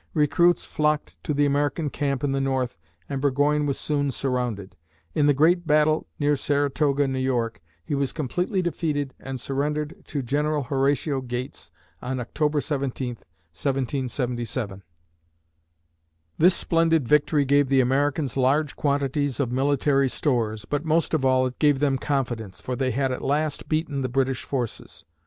[0.15, 4.75] Recruits flocked to the American camp in the North and Burgoyne was soon surrounded.
[5.13, 7.13] In the great battle near Saratoga (N.
[7.13, 7.49] Y.),
[7.85, 11.69] he was completely defeated and surrendered to General Horatio Gates
[12.01, 14.81] on October 17, 1777.
[16.39, 21.45] This splendid victory gave the Americans large quantities of military stores, but most of all,
[21.45, 25.05] it gave them confidence, for they had at last beaten the British forces.